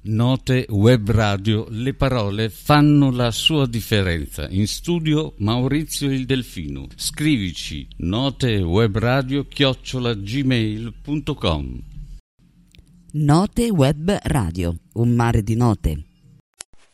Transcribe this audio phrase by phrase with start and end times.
[0.00, 4.48] Note web radio, le parole fanno la sua differenza.
[4.48, 6.88] In studio Maurizio il Delfino.
[6.96, 11.82] Scrivici notewebradio chiocciolagmail.com
[13.12, 16.04] Note web radio, un mare di note.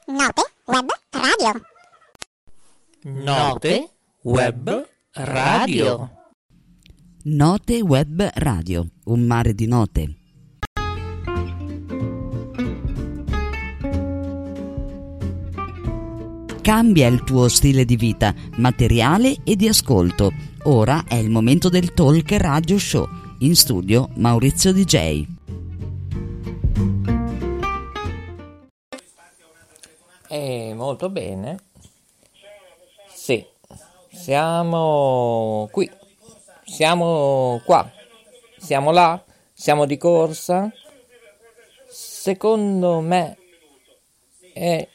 [0.07, 1.61] Note web radio.
[3.03, 3.91] Note
[4.23, 6.11] web radio.
[7.25, 10.15] Note web radio, un mare di note.
[16.63, 20.33] Cambia il tuo stile di vita, materiale e di ascolto.
[20.63, 23.07] Ora è il momento del Talk Radio Show.
[23.41, 25.34] In studio Maurizio DJ.
[30.95, 31.59] Molto bene.
[33.09, 33.45] Sì,
[34.13, 35.91] siamo qui,
[36.65, 37.91] siamo qua,
[38.57, 40.73] siamo là, siamo di corsa.
[41.87, 43.37] Secondo me
[44.53, 44.89] è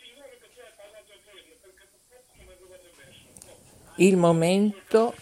[3.98, 5.14] il momento.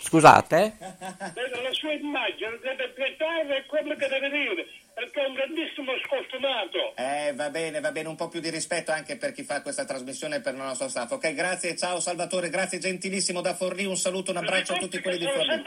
[0.00, 0.76] Scusate?
[0.78, 7.32] la sua immagine deve pietare quello che deve dire perché è un grandissimo sfortunato Eh,
[7.34, 10.36] va bene, va bene, un po' più di rispetto anche per chi fa questa trasmissione
[10.36, 11.10] e per il nostro staff.
[11.10, 15.18] Ok, grazie, ciao Salvatore, grazie gentilissimo da Forlì, un saluto, un abbraccio a tutti quelli
[15.18, 15.62] di Forlì.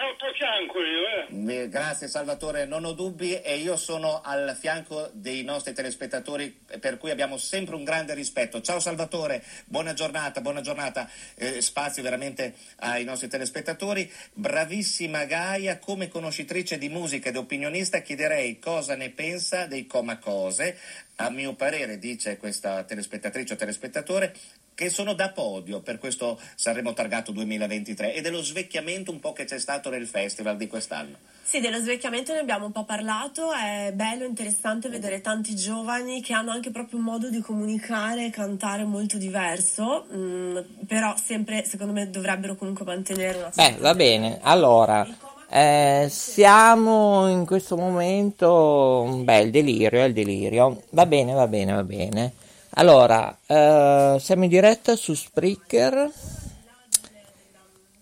[0.48, 5.74] Fianco io Eh, Grazie Salvatore, non ho dubbi e io sono al fianco dei nostri
[5.74, 8.62] telespettatori per cui abbiamo sempre un grande rispetto.
[8.62, 14.10] Ciao Salvatore, buona giornata, buona giornata, Eh, spazio veramente ai nostri telespettatori.
[14.34, 20.78] Bravissima Gaia, come conoscitrice di musica ed opinionista chiederei cosa ne pensa dei comacose.
[21.18, 24.36] A mio parere, dice questa telespettatrice o telespettatore,
[24.78, 29.46] che sono da podio per questo Sanremo Targato 2023 e dello svecchiamento un po' che
[29.46, 31.16] c'è stato nel festival di quest'anno.
[31.42, 36.34] Sì, dello svecchiamento ne abbiamo un po' parlato, è bello, interessante vedere tanti giovani che
[36.34, 41.94] hanno anche proprio un modo di comunicare e cantare molto diverso, mm, però sempre secondo
[41.94, 44.38] me dovrebbero comunque mantenere una Beh, va bene.
[44.44, 45.08] Allora,
[45.50, 49.22] eh, siamo in questo momento.
[49.24, 50.84] Beh, il delirio, è il delirio.
[50.92, 52.34] Va bene, va bene, va bene.
[52.80, 56.12] Allora, eh, siamo in diretta su Spreaker.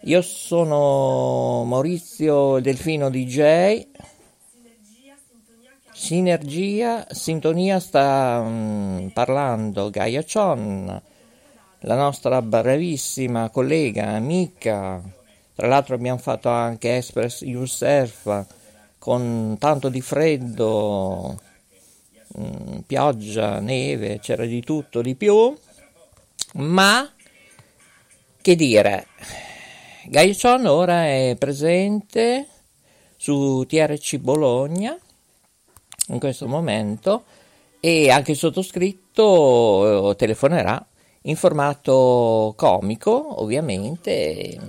[0.01, 3.87] Io sono Maurizio Delfino DJ.
[5.93, 11.01] Sinergia, sintonia sta mm, parlando Gaia Chon,
[11.79, 15.01] la nostra bravissima collega, amica.
[15.55, 18.45] Tra l'altro abbiamo fatto anche Express Yourself
[18.99, 21.39] con tanto di freddo,
[22.39, 25.55] mm, pioggia, neve, c'era di tutto, di più.
[26.55, 27.09] Ma
[28.41, 29.07] che dire,
[30.05, 32.47] Gaia Chon ora è presente
[33.17, 34.95] su TRC Bologna
[36.09, 37.23] in questo momento
[37.79, 40.85] e anche il sottoscritto eh, telefonerà
[41.23, 44.59] in formato comico, ovviamente.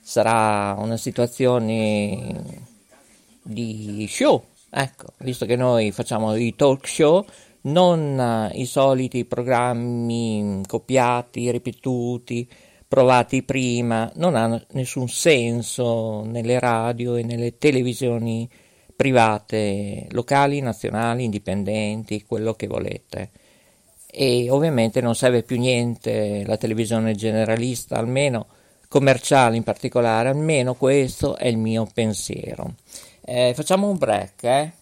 [0.00, 2.60] Sarà una situazione
[3.42, 4.44] di show,
[4.74, 7.24] ecco, visto che noi facciamo i talk show,
[7.62, 12.48] non eh, i soliti programmi copiati, ripetuti,
[12.88, 18.48] provati prima, non hanno nessun senso nelle radio e nelle televisioni
[18.94, 23.30] private, locali, nazionali, indipendenti, quello che volete.
[24.06, 28.46] E ovviamente non serve più niente la televisione generalista, almeno
[28.88, 32.74] commerciale in particolare, almeno questo è il mio pensiero.
[33.24, 34.72] Eh, facciamo un break, eh?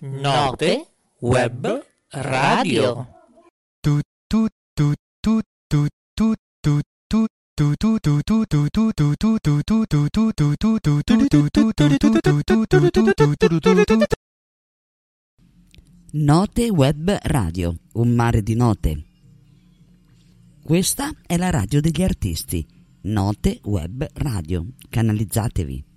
[0.00, 0.86] Note
[1.20, 3.08] web radio.
[16.12, 19.04] Note web radio, un mare di note.
[20.62, 22.64] Questa è la radio degli artisti.
[23.02, 24.64] Note web radio.
[24.88, 25.95] Canalizzatevi.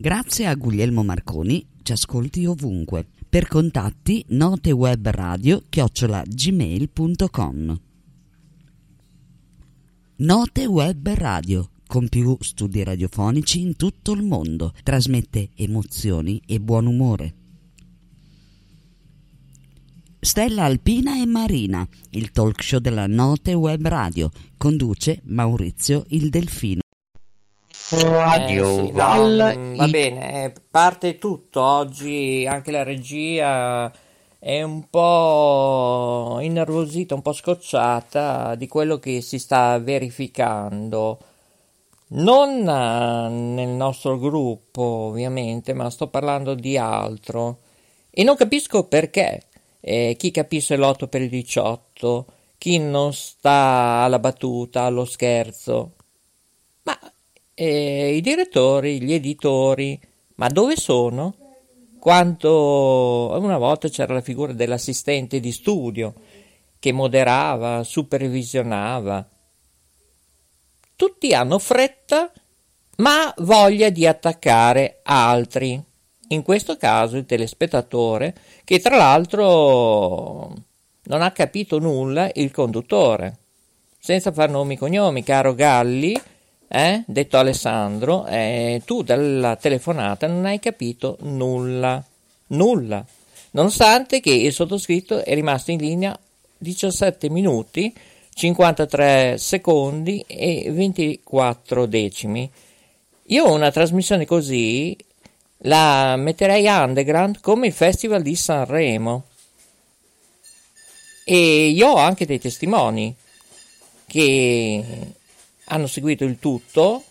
[0.00, 3.06] Grazie a Guglielmo Marconi, ci ascolti ovunque.
[3.28, 7.80] Per contatti notewebradio chiocciola gmail.com
[10.16, 16.86] Note Web Radio, con più studi radiofonici in tutto il mondo, trasmette emozioni e buon
[16.86, 17.34] umore.
[20.18, 26.80] Stella Alpina e Marina, il talk show della Note Web Radio, conduce Maurizio il Delfino.
[27.92, 33.92] Eh, sì, no, mm, va bene, eh, parte tutto oggi, anche la regia
[34.38, 41.18] è un po' in innervosita, un po' scocciata di quello che si sta verificando.
[42.12, 47.58] Non eh, nel nostro gruppo, ovviamente, ma sto parlando di altro.
[48.10, 49.42] E non capisco perché.
[49.80, 52.26] Eh, chi capisce l'8 per il 18,
[52.58, 55.92] chi non sta alla battuta, allo scherzo.
[57.62, 60.00] Eh, i direttori, gli editori,
[60.36, 61.34] ma dove sono?
[61.98, 66.14] Quanto una volta c'era la figura dell'assistente di studio
[66.78, 69.28] che moderava, supervisionava.
[70.96, 72.32] Tutti hanno fretta,
[72.96, 75.78] ma voglia di attaccare altri.
[76.28, 78.34] In questo caso il telespettatore,
[78.64, 80.54] che tra l'altro
[81.02, 83.36] non ha capito nulla il conduttore.
[83.98, 86.18] Senza far nomi e cognomi, caro Galli,
[86.72, 87.02] eh?
[87.04, 92.02] detto Alessandro, eh, tu dalla telefonata non hai capito nulla,
[92.48, 93.04] nulla,
[93.50, 96.16] nonostante che il sottoscritto è rimasto in linea
[96.56, 97.92] 17 minuti,
[98.32, 102.48] 53 secondi e 24 decimi.
[103.24, 104.96] Io una trasmissione così
[105.64, 109.24] la metterei underground come il Festival di Sanremo.
[111.24, 113.14] E io ho anche dei testimoni
[114.06, 115.14] che
[115.70, 117.02] hanno seguito il tutto.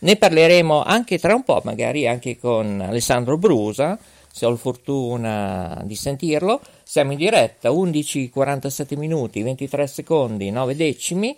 [0.00, 3.98] Ne parleremo anche tra un po', magari anche con Alessandro Brusa,
[4.30, 6.60] se ho fortuna di sentirlo.
[6.84, 11.36] Siamo in diretta, 11:47 minuti, 23 secondi, 9 decimi.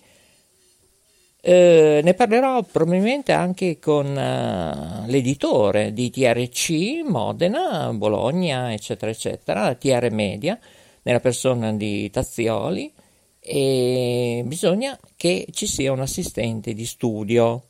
[1.42, 10.10] Eh, ne parlerò probabilmente anche con uh, l'editore di TRC, Modena, Bologna, eccetera, eccetera, TR
[10.10, 10.58] Media,
[11.02, 12.92] nella persona di Tazzioli
[13.40, 17.62] e bisogna che ci sia un assistente di studio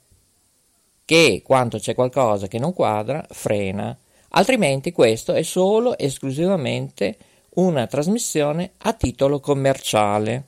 [1.05, 3.97] che quando c'è qualcosa che non quadra frena,
[4.31, 7.17] altrimenti questo è solo e esclusivamente
[7.55, 10.47] una trasmissione a titolo commerciale.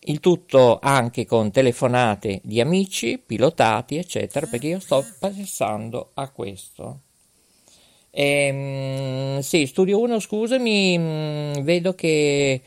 [0.00, 7.00] Il tutto anche con telefonate di amici, pilotati, eccetera, perché io sto pensando a questo.
[8.10, 12.60] Ehm, sì, Studio 1, scusami, mm, vedo che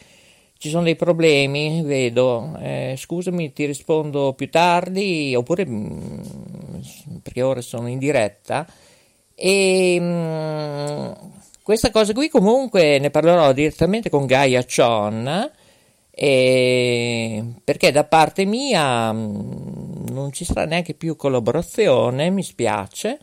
[0.64, 6.22] ci sono dei problemi, vedo, eh, scusami, ti rispondo più tardi, oppure mm,
[7.22, 8.66] perché ora sono in diretta.
[9.36, 11.12] E mh, mm,
[11.64, 15.52] questa cosa qui comunque ne parlerò direttamente con Gaia Chon,
[16.12, 23.20] eh, perché da parte mia mh, mm, non ci sarà neanche più collaborazione, mi spiace,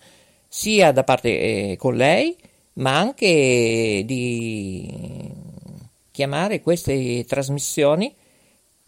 [0.47, 2.37] sia da parte eh, con lei,
[2.75, 5.40] ma anche di
[6.11, 8.15] chiamare queste trasmissioni,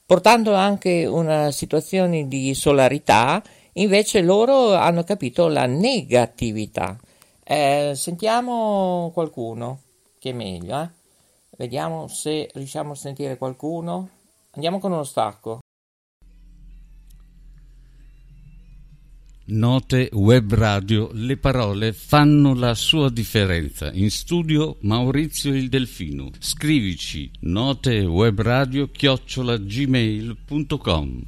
[0.04, 3.42] portando anche una situazione di solarità,
[3.74, 6.98] invece loro hanno capito la negatività.
[7.44, 9.80] Eh, sentiamo qualcuno
[10.18, 10.88] che è meglio, eh?
[11.56, 14.08] Vediamo se riusciamo a sentire qualcuno.
[14.52, 15.61] Andiamo con uno stacco.
[19.52, 23.92] Note web radio, le parole fanno la sua differenza.
[23.92, 26.30] In studio Maurizio il Delfino.
[26.38, 31.22] Scrivici notewebradio chiocciolagmail.com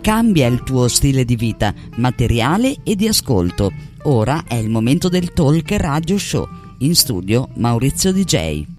[0.00, 3.72] Cambia il tuo stile di vita, materiale e di ascolto.
[4.04, 6.48] Ora è il momento del Talk Radio Show.
[6.78, 8.75] In studio Maurizio DJ.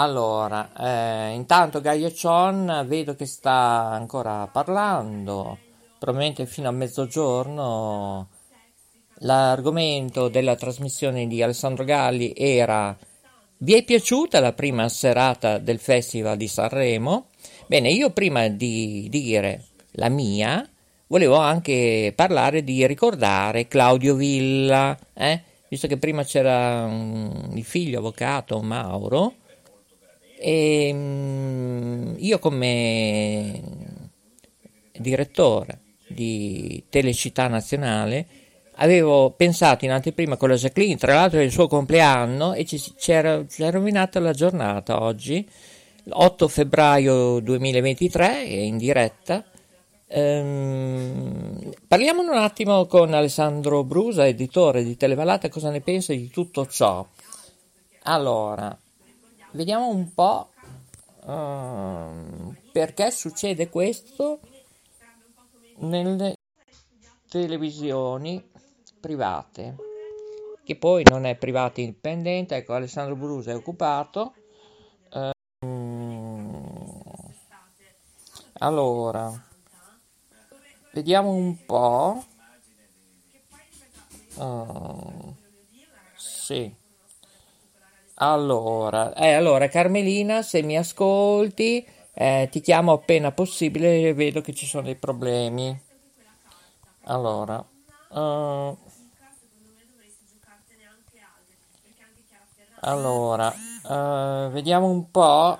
[0.00, 5.58] Allora, eh, intanto Gaia Chon vedo che sta ancora parlando,
[5.98, 8.28] probabilmente fino a mezzogiorno.
[9.22, 12.96] L'argomento della trasmissione di Alessandro Galli era
[13.56, 17.26] vi è piaciuta la prima serata del Festival di Sanremo?
[17.66, 19.64] Bene, io prima di dire
[19.94, 20.64] la mia,
[21.08, 25.42] volevo anche parlare di ricordare Claudio Villa, eh?
[25.68, 29.34] visto che prima c'era um, il figlio avvocato Mauro,
[30.38, 33.60] e um, io come
[34.96, 38.26] direttore di Telecittà Nazionale
[38.76, 42.80] avevo pensato in anteprima con la Jacqueline, tra l'altro è il suo compleanno e ci,
[42.96, 45.46] c'era, c'era rovinata la giornata oggi,
[46.10, 49.44] 8 febbraio 2023, in diretta,
[50.10, 56.66] Ehm, parliamo un attimo con Alessandro Brusa, editore di Televalata, cosa ne pensa di tutto
[56.66, 57.06] ciò.
[58.04, 58.76] Allora,
[59.52, 60.50] vediamo un po'
[61.24, 64.40] uh, perché succede questo
[65.76, 66.34] nelle
[67.28, 68.50] televisioni
[69.00, 69.76] private,
[70.64, 72.56] che poi non è privata indipendente.
[72.56, 74.34] Ecco, Alessandro Brusa è occupato.
[75.12, 75.30] Uh,
[78.60, 79.46] allora
[80.92, 82.24] vediamo un po'.
[84.36, 85.36] Oh,
[86.16, 86.86] sì.
[88.20, 94.66] Allora, eh, allora, Carmelina, se mi ascolti, eh, ti chiamo appena possibile, vedo che ci
[94.66, 95.80] sono dei problemi.
[97.04, 97.64] Allora,
[98.08, 98.76] uh,
[102.80, 105.56] allora uh, vediamo un po'.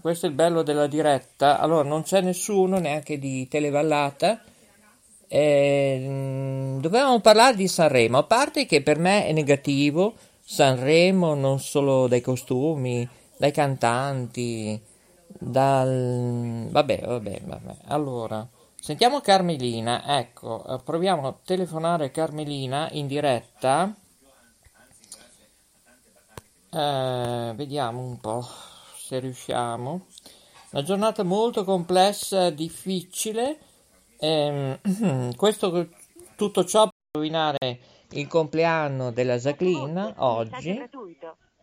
[0.00, 1.60] Questo è il bello della diretta.
[1.60, 4.42] Allora, non c'è nessuno neanche di Televallata.
[5.28, 10.14] Eh, dovevamo parlare di Sanremo, a parte che per me è negativo
[10.52, 14.82] Sanremo non solo dai costumi, dai cantanti,
[15.28, 16.66] dal...
[16.68, 17.76] vabbè, vabbè, vabbè.
[17.84, 23.94] Allora, sentiamo Carmelina, ecco, eh, proviamo a telefonare Carmelina in diretta.
[26.68, 28.44] Eh, vediamo un po'
[28.96, 30.06] se riusciamo.
[30.72, 33.56] Una giornata molto complessa, difficile.
[34.18, 34.80] Eh,
[35.36, 35.88] questo,
[36.34, 40.70] tutto ciò può rovinare il compleanno della Jacqueline oggi.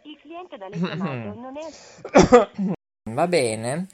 [0.04, 2.76] Il cliente da non è...
[3.10, 3.88] Va bene.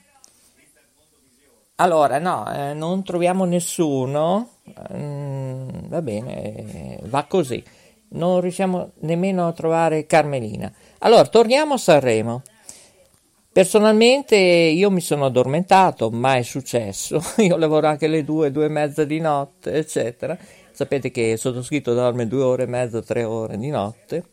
[1.76, 4.50] Allora, no, eh, non troviamo nessuno.
[4.94, 7.64] Mm, va bene, va così.
[8.10, 10.72] Non riusciamo nemmeno a trovare Carmelina.
[11.00, 12.44] Allora, torniamo a Sanremo.
[13.52, 17.22] Personalmente io mi sono addormentato, mai è successo.
[17.38, 20.38] Io lavoro anche alle due, due e mezza di notte, eccetera
[20.74, 24.25] Sapete che sottoscritto dorme due ore e mezzo, tre ore di notte.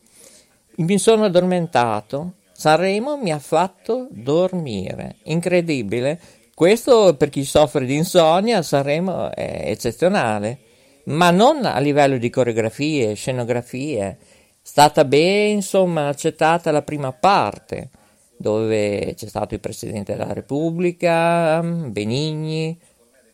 [0.77, 2.33] Mi sono addormentato.
[2.51, 5.17] Sanremo mi ha fatto dormire.
[5.25, 6.19] Incredibile.
[6.55, 10.59] Questo per chi soffre di insonnia, Sanremo è eccezionale.
[11.05, 14.17] Ma non a livello di coreografie, scenografie.
[14.63, 17.91] Stata ben, insomma, accettata la prima parte,
[18.39, 22.79] dove c'è stato il Presidente della Repubblica, Benigni,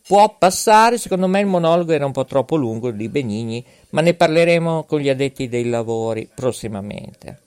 [0.06, 4.14] Può passare, secondo me il monologo era un po' troppo lungo di Benigni, ma ne
[4.14, 7.40] parleremo con gli addetti dei lavori prossimamente.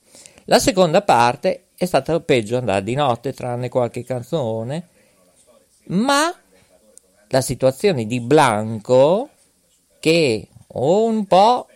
[0.45, 4.87] La seconda parte è stata peggio andare di notte, tranne qualche canzone,
[5.85, 6.35] ma
[7.29, 9.29] la situazione di Blanco,
[10.01, 11.67] che un po',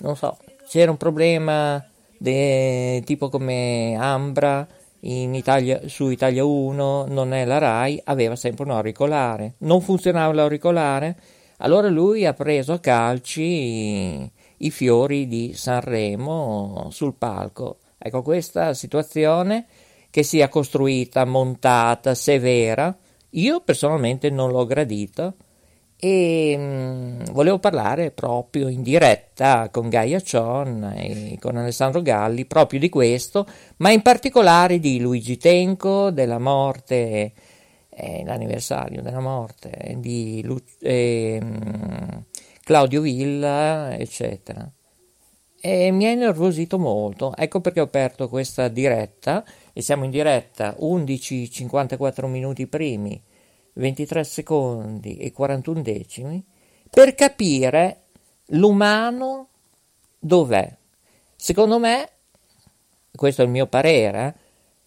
[0.00, 0.36] non so,
[0.68, 1.82] c'era un problema
[2.18, 4.66] de, tipo come Ambra,
[5.04, 9.54] Italia, su Italia 1 non è la RAI, aveva sempre un auricolare.
[9.58, 11.16] Non funzionava l'auricolare,
[11.58, 17.78] allora lui ha preso a calci i, fiori di Sanremo sul palco.
[17.98, 19.66] Ecco, questa situazione
[20.10, 22.96] che sia costruita, montata, severa,
[23.30, 25.34] io personalmente non l'ho gradita
[26.04, 32.44] e mh, mm, volevo parlare proprio in diretta con Gaia Cion e con Alessandro Galli
[32.44, 37.32] proprio di questo, ma in particolare di Luigi Tenco, della morte,
[37.90, 41.40] eh, l'anniversario della morte di Lu- eh,
[42.64, 44.68] Claudio Villa, eccetera.
[45.60, 50.74] E mi ha innervosito molto, ecco perché ho aperto questa diretta e siamo in diretta
[50.80, 53.22] 11.54 minuti primi
[53.74, 56.44] 23 secondi e 41 decimi
[56.90, 58.02] per capire
[58.46, 59.48] l'umano
[60.18, 60.76] dov'è.
[61.34, 62.08] Secondo me,
[63.14, 64.36] questo è il mio parere,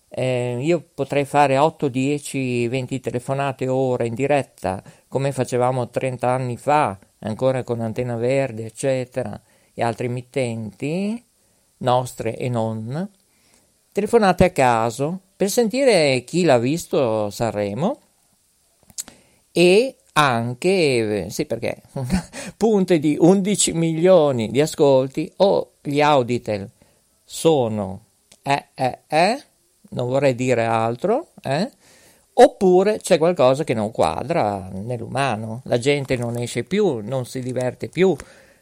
[0.08, 6.58] eh, io potrei fare 8, 10, 20 telefonate ora in diretta come facevamo 30 anni
[6.58, 9.42] fa, ancora con Antena Verde, eccetera,
[9.74, 11.22] e altri emittenti,
[11.78, 13.10] nostre e non,
[13.92, 18.00] telefonate a caso per sentire chi l'ha visto Sanremo
[19.58, 21.82] e anche, sì perché,
[22.58, 26.70] punte di 11 milioni di ascolti o gli Auditel
[27.24, 28.02] sono
[28.42, 29.44] eh, eh, eh,
[29.92, 31.72] non vorrei dire altro, eh,
[32.34, 37.88] oppure c'è qualcosa che non quadra nell'umano, la gente non esce più, non si diverte
[37.88, 38.14] più,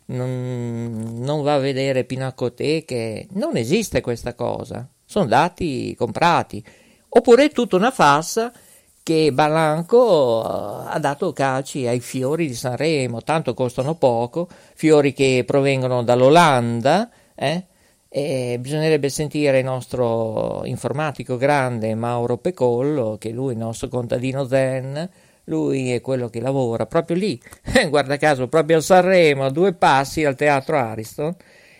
[0.05, 6.63] non, non va a vedere pinacoteche, non esiste questa cosa, sono dati comprati,
[7.09, 8.53] oppure è tutta una farsa
[9.03, 15.43] che Balanco eh, ha dato calci ai fiori di Sanremo, tanto costano poco, fiori che
[15.45, 17.65] provengono dall'Olanda, eh?
[18.09, 24.45] e bisognerebbe sentire il nostro informatico grande Mauro Pecollo, che lui è il nostro contadino
[24.45, 25.09] zen,
[25.45, 27.41] lui è quello che lavora proprio lì,
[27.89, 31.35] guarda caso, proprio a Sanremo, a due passi al teatro Ariston,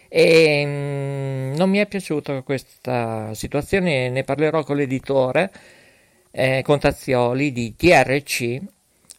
[0.09, 5.51] e mm, non mi è piaciuta questa situazione, ne parlerò con l'editore,
[6.35, 8.59] eh, Contazioli di TRC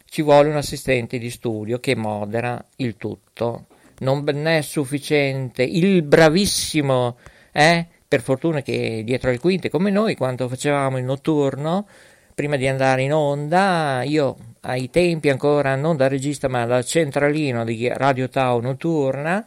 [0.04, 3.66] ci vuole un assistente di studio che modera il tutto.
[4.00, 7.16] Non è sufficiente il bravissimo,
[7.52, 11.86] eh, per fortuna che dietro le quinte, come noi quando facevamo il notturno,
[12.34, 17.64] prima di andare in onda, io ai tempi ancora non da regista ma da centralino
[17.64, 19.46] di Radio Tau Notturna,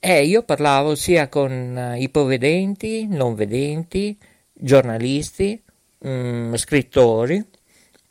[0.00, 4.16] e io parlavo sia con ipovedenti, non vedenti,
[4.52, 5.62] giornalisti,
[6.06, 7.44] mh, mm, scrittori,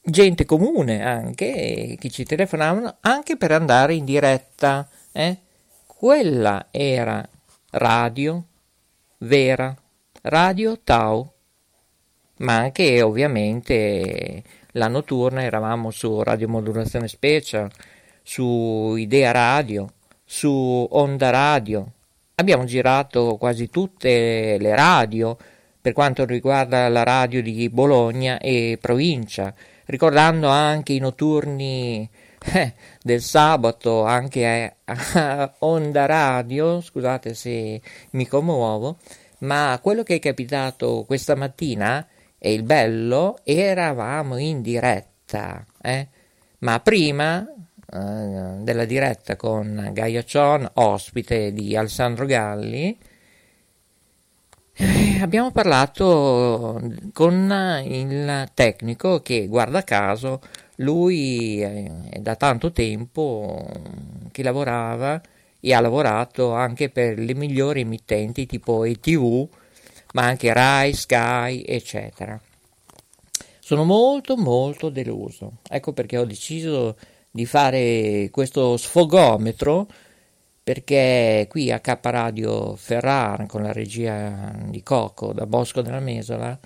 [0.01, 4.87] gente comune anche, che ci telefonavano anche per andare in diretta.
[5.11, 5.37] Eh?
[5.85, 7.27] Quella era
[7.71, 8.43] radio
[9.19, 9.75] vera,
[10.23, 11.31] radio Tau,
[12.37, 17.71] ma anche ovviamente la notturna eravamo su Radio Modulazione Special,
[18.21, 21.91] su Idea Radio, su Onda Radio.
[22.35, 25.37] Abbiamo girato quasi tutte le radio
[25.85, 29.53] per quanto riguarda la radio di Bologna e provincia,
[29.85, 32.09] ricordando anche i notturni
[32.53, 32.73] eh,
[33.03, 37.79] del sabato anche a, Onda Radio, scusate se
[38.13, 38.97] mi commuovo,
[39.41, 42.03] ma quello che è capitato questa mattina
[42.39, 46.07] e il bello, eravamo in diretta, eh?
[46.61, 52.97] ma prima eh, della diretta con Gaia Cion, ospite di Alessandro Galli,
[55.21, 56.81] abbiamo parlato
[57.13, 60.41] con il tecnico che, guarda caso,
[60.77, 63.67] lui è da tanto tempo
[64.31, 65.21] che lavorava
[65.59, 69.47] e ha lavorato anche per le migliori emittenti tipo ETV,
[70.13, 72.39] ma anche Rai, Sky, eccetera.
[73.59, 75.53] Sono molto molto deluso.
[75.67, 76.95] Ecco perché ho deciso
[77.31, 79.87] di fare questo sfogometro
[80.65, 86.59] perché qui a K Radio Ferrara con la regia di Coco da Bosco della Mesola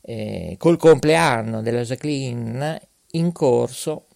[0.00, 2.80] eh, col compleanno della Jacqueline
[3.10, 4.06] in corso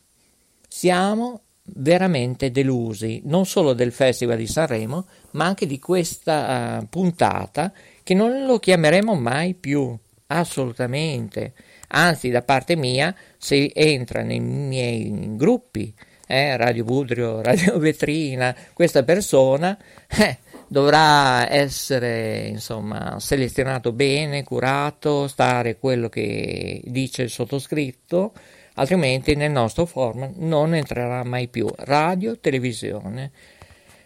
[0.68, 7.72] siamo veramente delusi non solo del Festival di Sanremo ma anche di questa uh, puntata
[8.04, 11.54] che non lo chiameremo mai più assolutamente.
[11.88, 15.92] Anzi da parte mia se entra nei miei gruppi
[16.26, 25.78] eh, Radio Budrio, Radio Vetrina, questa persona eh, dovrà essere insomma selezionato bene, curato, stare
[25.78, 28.32] quello che dice il sottoscritto,
[28.74, 31.68] altrimenti nel nostro format non entrerà mai più.
[31.76, 33.30] Radio, televisione.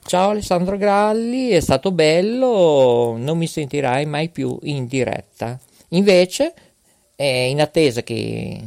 [0.02, 5.58] Ciao Alessandro Gralli, è stato bello, non mi sentirai mai più in diretta.
[5.90, 6.54] Invece,
[7.16, 8.60] eh, in attesa che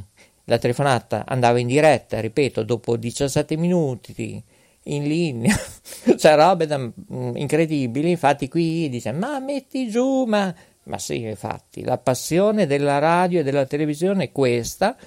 [0.45, 4.43] la telefonata andava in diretta, ripeto, dopo 17 minuti
[4.83, 5.55] in linea,
[6.17, 10.53] cioè robe da, mm, incredibili, infatti qui dice ma metti giù, ma...
[10.83, 14.97] ma sì, infatti, la passione della radio e della televisione è questa,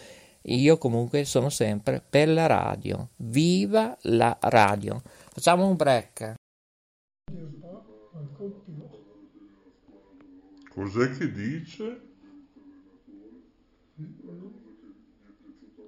[0.48, 5.02] io comunque sono sempre per la radio, viva la radio.
[5.32, 6.34] Facciamo un break.
[10.72, 12.00] Cos'è che dice?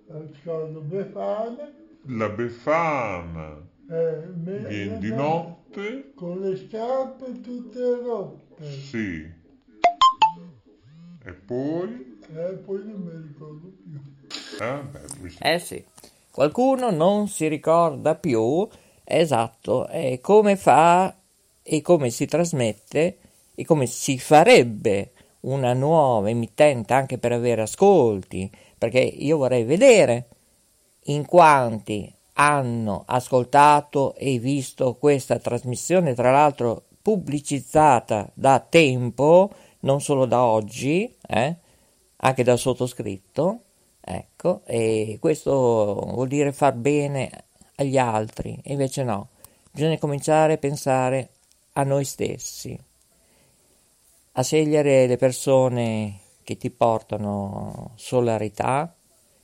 [0.08, 1.72] La Befana.
[2.06, 3.66] La Befana.
[3.90, 6.12] Eh, Viene di notte.
[6.14, 8.64] Con le scarpe tutte rotte.
[8.64, 9.30] Sì.
[11.24, 12.18] E poi?
[12.34, 14.00] Eh, poi non mi ricordo più.
[14.60, 15.84] Eh, beh, eh sì,
[16.30, 18.68] qualcuno non si ricorda più
[19.04, 21.16] esatto eh, come fa
[21.62, 23.18] e come si trasmette
[23.54, 30.28] e come si farebbe una nuova emittente anche per avere ascolti, perché io vorrei vedere
[31.04, 40.24] in quanti hanno ascoltato e visto questa trasmissione, tra l'altro pubblicizzata da tempo, non solo
[40.24, 41.56] da oggi, eh,
[42.16, 43.60] anche dal sottoscritto,
[44.00, 45.52] ecco, e questo
[46.12, 47.30] vuol dire far bene
[47.76, 49.28] agli altri, invece no,
[49.70, 51.30] bisogna cominciare a pensare
[51.74, 52.78] a noi stessi,
[54.32, 58.96] a scegliere le persone che ti portano solarità,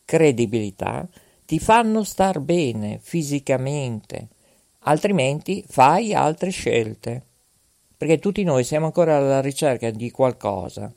[0.07, 1.07] credibilità,
[1.45, 4.29] ti fanno star bene fisicamente,
[4.85, 7.23] altrimenti fai altre scelte,
[7.95, 10.91] perché tutti noi siamo ancora alla ricerca di qualcosa,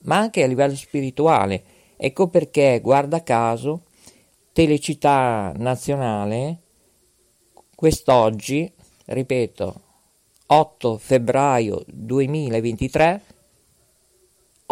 [0.00, 1.64] ma anche a livello spirituale.
[1.96, 3.84] Ecco perché, guarda caso,
[4.52, 6.60] Telecità Nazionale,
[7.74, 8.70] quest'oggi,
[9.06, 9.82] ripeto,
[10.48, 13.22] 8 febbraio 2023,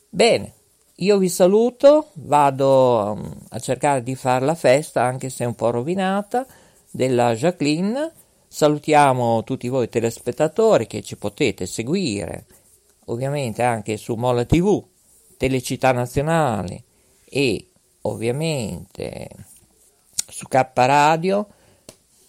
[0.08, 0.54] Bene,
[1.00, 5.70] io vi saluto, vado um, a cercare di fare la festa, anche se un po'
[5.70, 6.46] rovinata,
[6.90, 8.14] della Jacqueline.
[8.48, 12.46] Salutiamo tutti voi telespettatori che ci potete seguire,
[13.06, 14.82] ovviamente anche su Mola TV,
[15.36, 16.84] Telecittà Nazionale
[17.26, 19.28] e ovviamente
[20.30, 21.48] su K Radio,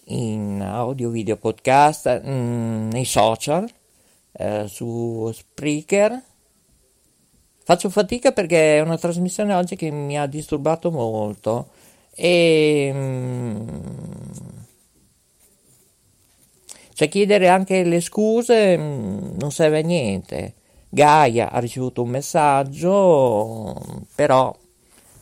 [0.07, 3.65] in audio, video, podcast, mm, nei social,
[4.33, 6.26] eh, su Spreaker
[7.67, 11.67] Faccio fatica perché è una trasmissione oggi che mi ha disturbato molto
[12.15, 13.67] e mm,
[16.93, 20.53] cioè chiedere anche le scuse mm, non serve a niente.
[20.87, 23.75] Gaia ha ricevuto un messaggio,
[24.15, 24.55] però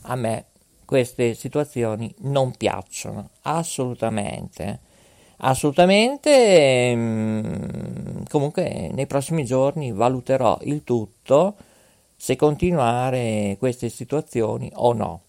[0.02, 0.46] a me
[0.86, 4.82] queste situazioni non piacciono assolutamente.
[5.38, 11.56] Assolutamente, mm, comunque nei prossimi giorni valuterò il tutto
[12.16, 15.22] se continuare queste situazioni o no.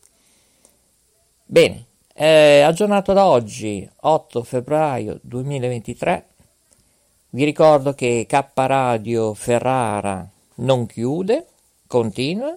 [1.44, 6.26] Bene, eh, aggiornato da oggi, 8 febbraio 2023,
[7.30, 11.46] vi ricordo che K Radio Ferrara non chiude,
[11.86, 12.54] continua,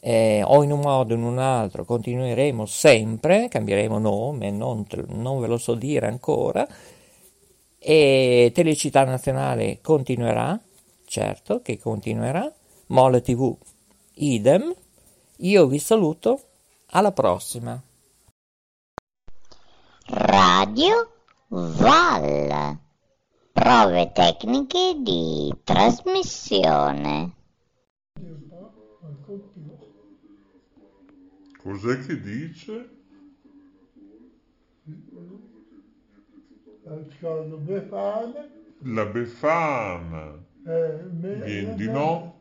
[0.00, 5.40] eh, o in un modo o in un altro continueremo sempre, cambieremo nome, non, non
[5.40, 6.66] ve lo so dire ancora,
[7.78, 10.58] e Telecittà Nazionale continuerà,
[11.04, 12.52] certo che continuerà,
[12.88, 13.56] Mole TV,
[14.14, 14.72] idem.
[15.38, 16.40] Io vi saluto,
[16.90, 17.82] alla prossima.
[20.06, 21.10] Radio
[21.48, 22.78] Val.
[23.52, 27.34] Prove tecniche di trasmissione.
[31.60, 32.90] Cos'è che dice?
[36.84, 38.48] Ascolto Befana.
[38.82, 40.44] La Befana.
[40.64, 41.86] Eh, Viene di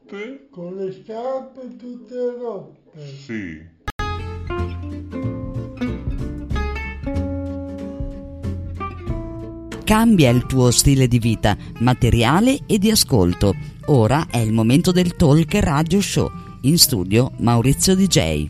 [0.06, 0.48] notte.
[0.52, 3.08] Con le scarpe tutte rotte.
[3.18, 3.74] Sì.
[9.84, 13.54] Cambia il tuo stile di vita, materiale e di ascolto.
[13.88, 16.32] Ora è il momento del Talk Radio Show.
[16.62, 18.50] In studio Maurizio DJ.